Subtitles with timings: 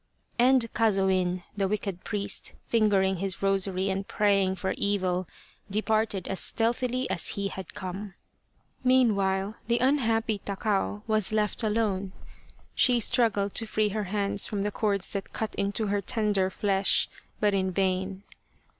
[0.39, 5.27] And Kazoin, the wicked priest, fingering his rosary and praying for evil,
[5.69, 8.15] departed as stealthily as he had come.
[8.17, 12.11] D 49 The Quest of the Sword Meanwhile the unhappy Takao was left alone.
[12.73, 17.07] She struggled to free her hands from the cords that cut into her tender flesh,
[17.39, 18.23] but in vain.